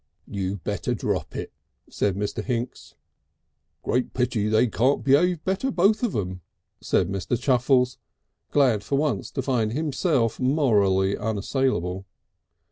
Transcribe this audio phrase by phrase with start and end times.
[0.25, 1.53] "You better drop it,"
[1.87, 2.43] said Mr.
[2.43, 2.95] Hinks.
[3.83, 6.41] "Great pity they can't be'ave better, both of 'em,"
[6.81, 7.39] said Mr.
[7.39, 7.99] Chuffles,
[8.49, 12.07] glad for once to find himself morally unassailable.